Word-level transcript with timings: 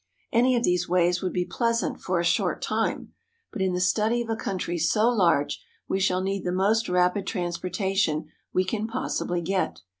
Any 0.33 0.55
of 0.55 0.63
these 0.63 0.89
ways 0.89 1.21
would 1.21 1.31
be 1.31 1.45
pleasant 1.45 2.01
for 2.01 2.19
a 2.19 2.23
short 2.25 2.59
time, 2.59 3.13
but 3.53 3.61
in 3.61 3.73
the 3.73 3.79
study 3.79 4.23
of 4.23 4.31
a 4.31 4.35
country 4.35 4.79
so 4.79 5.07
large 5.09 5.63
we 5.87 5.99
shall 5.99 6.21
need 6.21 6.43
the 6.43 6.51
most 6.51 6.89
rapid 6.89 7.27
transportation 7.27 8.27
we 8.51 8.65
can 8.65 8.87
possibly 8.87 9.41
get. 9.41 9.81